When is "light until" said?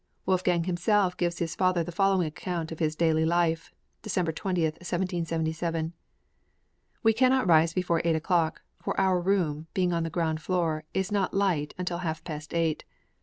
11.35-11.99